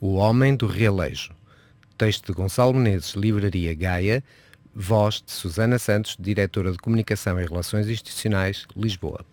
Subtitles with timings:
[0.00, 1.34] O Homem do Realejo.
[1.98, 4.24] Texto de Gonçalo Menezes, Livraria Gaia.
[4.74, 9.26] Voz de Susana Santos, Diretora de Comunicação e Relações Institucionais, Lisboa.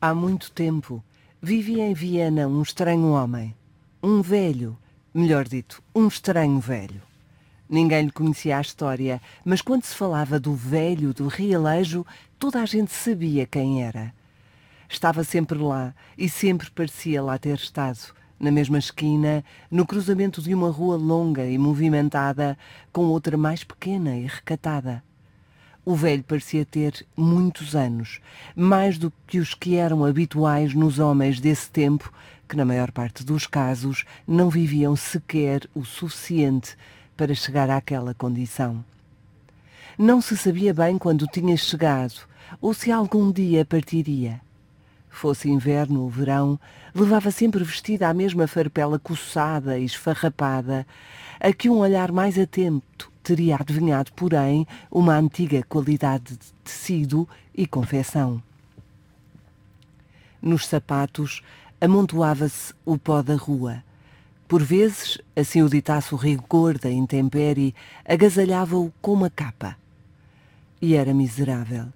[0.00, 1.04] Há muito tempo
[1.40, 3.54] vivia em Viena um estranho homem.
[4.02, 4.76] Um velho,
[5.14, 7.00] melhor dito, um estranho velho.
[7.68, 12.04] Ninguém lhe conhecia a história, mas quando se falava do velho do Realejo,
[12.40, 14.12] toda a gente sabia quem era.
[14.88, 20.54] Estava sempre lá e sempre parecia lá ter estado, na mesma esquina, no cruzamento de
[20.54, 22.56] uma rua longa e movimentada
[22.92, 25.02] com outra mais pequena e recatada.
[25.84, 28.20] O velho parecia ter muitos anos,
[28.54, 32.12] mais do que os que eram habituais nos homens desse tempo,
[32.48, 36.76] que na maior parte dos casos não viviam sequer o suficiente
[37.16, 38.84] para chegar àquela condição.
[39.96, 42.26] Não se sabia bem quando tinha chegado
[42.60, 44.40] ou se algum dia partiria.
[45.16, 46.60] Fosse inverno ou verão,
[46.94, 50.86] levava sempre vestida a mesma farpela coçada e esfarrapada,
[51.40, 57.66] a que um olhar mais atento teria adivinhado, porém, uma antiga qualidade de tecido e
[57.66, 58.42] confecção.
[60.42, 61.40] Nos sapatos
[61.80, 63.82] amontoava-se o pó da rua.
[64.46, 69.78] Por vezes, assim o ditasse o rigor da intempérie, agasalhava-o com uma capa.
[70.80, 71.86] E era miserável.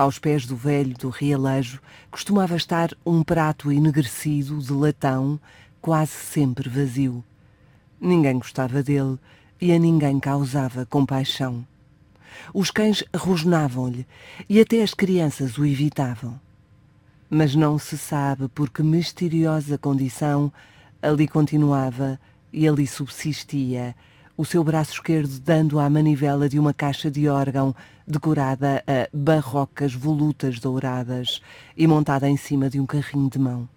[0.00, 1.78] Aos pés do velho do realejo
[2.10, 5.38] costumava estar um prato enegrecido de latão,
[5.78, 7.22] quase sempre vazio.
[8.00, 9.18] Ninguém gostava dele
[9.60, 11.66] e a ninguém causava compaixão.
[12.54, 14.06] Os cães rosnavam-lhe
[14.48, 16.40] e até as crianças o evitavam.
[17.28, 20.50] Mas não se sabe por que misteriosa condição
[21.02, 22.18] ali continuava
[22.50, 23.94] e ali subsistia
[24.40, 29.92] o seu braço esquerdo dando à manivela de uma caixa de órgão decorada a barrocas
[29.92, 31.42] volutas douradas
[31.76, 33.68] e montada em cima de um carrinho de mão.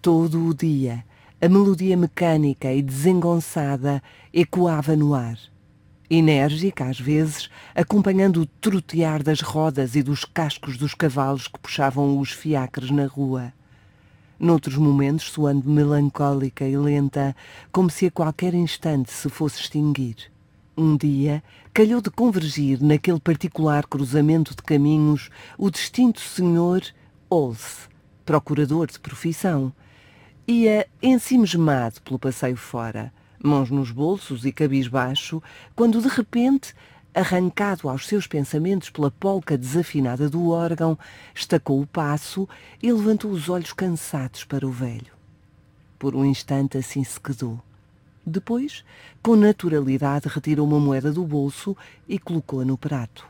[0.00, 1.04] Todo o dia,
[1.40, 4.00] a melodia mecânica e desengonçada
[4.32, 5.36] ecoava no ar,
[6.08, 12.20] enérgica às vezes, acompanhando o trotear das rodas e dos cascos dos cavalos que puxavam
[12.20, 13.52] os fiacres na rua
[14.42, 17.34] noutros momentos soando melancólica e lenta,
[17.70, 20.16] como se a qualquer instante se fosse extinguir.
[20.76, 26.82] Um dia, calhou de convergir naquele particular cruzamento de caminhos o distinto senhor
[27.30, 27.88] Olse,
[28.24, 29.72] procurador de profissão.
[30.48, 35.40] Ia ensimismado pelo passeio fora, mãos nos bolsos e cabisbaixo,
[35.76, 36.74] quando de repente
[37.14, 40.98] arrancado aos seus pensamentos pela polca desafinada do órgão,
[41.34, 42.48] estacou o passo
[42.82, 45.12] e levantou os olhos cansados para o velho.
[45.98, 47.60] Por um instante assim se quedou.
[48.24, 48.84] Depois,
[49.22, 51.76] com naturalidade, retirou uma moeda do bolso
[52.08, 53.26] e colocou-a no prato.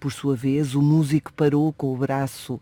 [0.00, 2.60] Por sua vez, o músico parou com o braço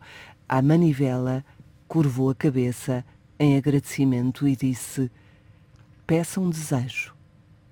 [0.48, 1.44] à manivela,
[1.86, 3.04] curvou a cabeça
[3.38, 5.10] em agradecimento e disse:
[6.06, 7.14] Peça um desejo,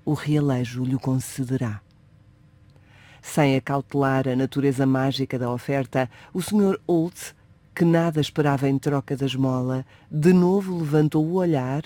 [0.05, 1.81] o realejo lhe concederá.
[3.23, 6.79] Sem acautelar a natureza mágica da oferta, o Sr.
[6.87, 7.35] Oltz,
[7.75, 11.85] que nada esperava em troca da esmola, de novo levantou o olhar,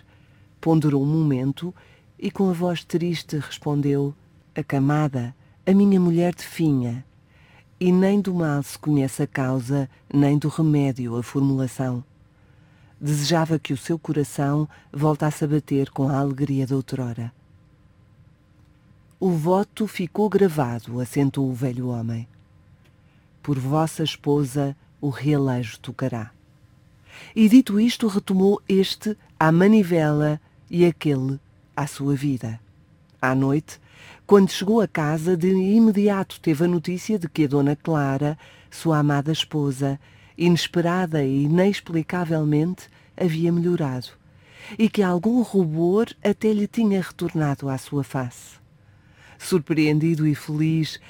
[0.60, 1.72] ponderou um momento
[2.18, 4.14] e com a voz triste respondeu
[4.54, 5.36] Acamada,
[5.66, 7.04] a minha mulher definha,
[7.78, 12.02] e nem do mal se conhece a causa, nem do remédio a formulação.
[12.98, 17.30] Desejava que o seu coração voltasse a bater com a alegria da outrora.
[19.18, 22.28] O voto ficou gravado, assentou o velho homem.
[23.42, 26.32] Por vossa esposa o realejo tocará.
[27.34, 30.38] E dito isto, retomou este à manivela
[30.70, 31.40] e aquele
[31.74, 32.60] à sua vida.
[33.18, 33.80] À noite,
[34.26, 38.36] quando chegou a casa, de imediato teve a notícia de que a dona Clara,
[38.70, 39.98] sua amada esposa,
[40.36, 44.08] inesperada e inexplicavelmente, havia melhorado,
[44.78, 48.65] e que algum rubor até lhe tinha retornado à sua face
[49.38, 51.00] surpreendido e feliz,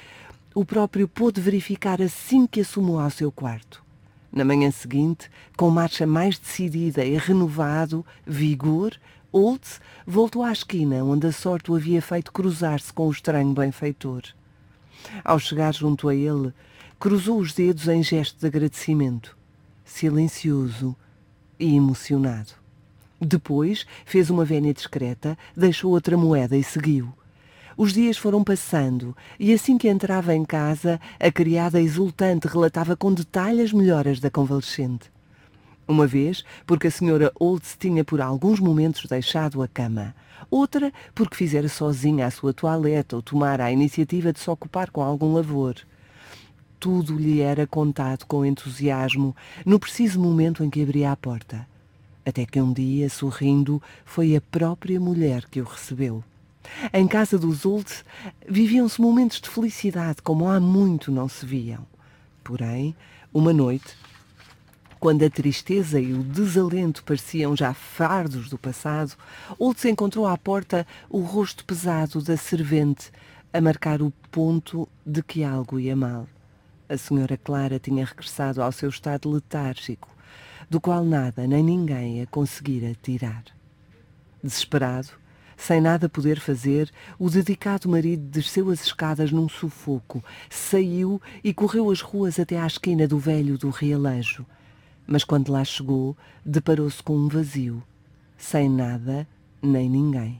[0.53, 3.83] o próprio pôde verificar assim que assumou ao seu quarto.
[4.31, 8.97] Na manhã seguinte, com marcha mais decidida e renovado vigor,
[9.31, 14.23] Oltz voltou à esquina onde a sorte o havia feito cruzar-se com o estranho benfeitor.
[15.23, 16.53] Ao chegar junto a ele,
[16.99, 19.37] cruzou os dedos em gesto de agradecimento,
[19.85, 20.95] silencioso
[21.59, 22.53] e emocionado.
[23.19, 27.13] Depois fez uma vénia discreta, deixou outra moeda e seguiu.
[27.77, 33.13] Os dias foram passando e assim que entrava em casa, a criada exultante relatava com
[33.13, 35.11] detalhe as melhoras da convalescente.
[35.87, 40.15] Uma vez, porque a senhora Olds tinha por alguns momentos deixado a cama.
[40.49, 45.03] Outra, porque fizera sozinha a sua toaleta ou tomara a iniciativa de se ocupar com
[45.03, 45.75] algum lavor.
[46.79, 51.67] tudo lhe era contado com entusiasmo no preciso momento em que abria a porta.
[52.25, 56.23] Até que um dia, sorrindo, foi a própria mulher que o recebeu.
[56.93, 58.03] Em casa dos Ultz
[58.47, 61.85] viviam-se momentos de felicidade como há muito não se viam.
[62.43, 62.95] Porém,
[63.33, 63.95] uma noite,
[64.99, 69.13] quando a tristeza e o desalento pareciam já fardos do passado,
[69.59, 73.11] Ultz encontrou à porta o rosto pesado da servente
[73.53, 76.27] a marcar o ponto de que algo ia mal.
[76.89, 80.07] A senhora Clara tinha regressado ao seu estado letárgico,
[80.69, 83.43] do qual nada nem ninguém a conseguira tirar.
[84.43, 85.09] Desesperado,
[85.57, 91.89] sem nada poder fazer, o dedicado marido desceu as escadas num sufoco, saiu e correu
[91.89, 94.45] as ruas até à esquina do velho do Realejo.
[95.05, 96.15] Mas quando lá chegou,
[96.45, 97.81] deparou-se com um vazio,
[98.37, 99.27] sem nada
[99.61, 100.39] nem ninguém.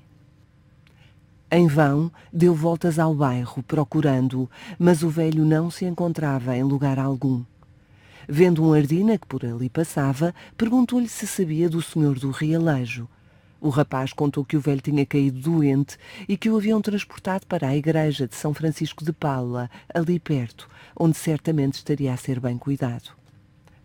[1.49, 6.99] Em vão, deu voltas ao bairro, procurando-o, mas o velho não se encontrava em lugar
[6.99, 7.43] algum.
[8.27, 13.07] Vendo um ardina que por ali passava, perguntou-lhe se sabia do senhor do Realejo.
[13.59, 17.67] O rapaz contou que o velho tinha caído doente e que o haviam transportado para
[17.67, 22.57] a igreja de São Francisco de Paula, ali perto, onde certamente estaria a ser bem
[22.57, 23.11] cuidado.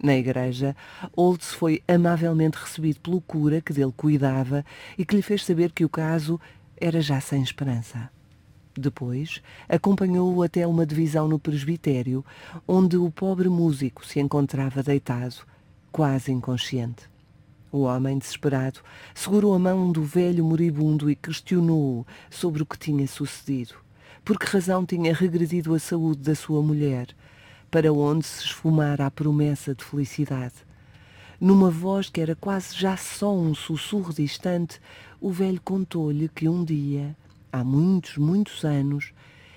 [0.02, 0.76] Na igreja,
[1.16, 4.64] Olds foi amavelmente recebido pelo cura que dele cuidava
[4.98, 6.40] e que lhe fez saber que o caso
[6.76, 8.10] era já sem esperança.
[8.76, 12.24] Depois, acompanhou-o até uma divisão no presbitério,
[12.66, 15.36] onde o pobre músico se encontrava deitado,
[15.92, 17.11] quase inconsciente.
[17.72, 18.80] O homem, desesperado,
[19.14, 23.74] segurou a mão do velho moribundo e questionou-o sobre o que tinha sucedido.
[24.22, 27.08] Por que razão tinha regredido a saúde da sua mulher,
[27.70, 30.52] para onde se esfumara a promessa de felicidade.
[31.40, 34.78] Numa voz que era quase já só um sussurro distante,
[35.18, 37.16] o velho contou-lhe que um dia,
[37.50, 39.14] há muitos, muitos anos,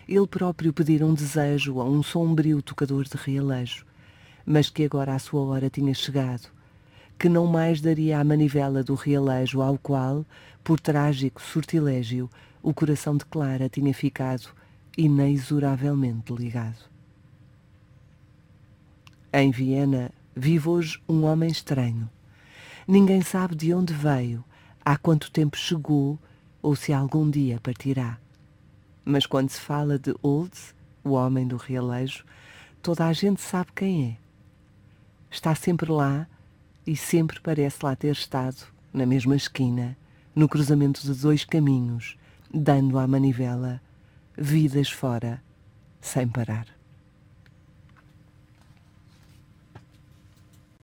[0.08, 3.86] ele próprio pedira um desejo a um sombrio tocador de realejo,
[4.46, 6.50] mas que agora a sua hora tinha chegado,
[7.18, 10.26] que não mais daria a manivela do realejo ao qual,
[10.64, 12.30] por trágico sortilégio,
[12.62, 14.50] o coração de Clara tinha ficado
[14.98, 16.80] inexoravelmente ligado.
[19.32, 22.10] Em Viena vive hoje um homem estranho.
[22.88, 24.44] Ninguém sabe de onde veio,
[24.84, 26.20] há quanto tempo chegou
[26.62, 28.18] ou se algum dia partirá.
[29.04, 30.74] Mas quando se fala de Olds,
[31.04, 32.26] o homem do realejo,
[32.82, 34.18] toda a gente sabe quem é.
[35.30, 36.28] Está sempre lá
[36.86, 39.98] e sempre parece lá ter estado, na mesma esquina,
[40.36, 42.18] no cruzamento de dois caminhos,
[42.54, 43.82] dando à manivela
[44.38, 45.42] vidas fora,
[46.02, 46.75] sem parar.